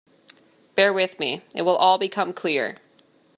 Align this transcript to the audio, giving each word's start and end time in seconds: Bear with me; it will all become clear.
Bear 0.73 0.91
with 0.91 1.19
me; 1.19 1.43
it 1.53 1.61
will 1.61 1.75
all 1.75 1.99
become 1.99 2.33
clear. 2.33 2.77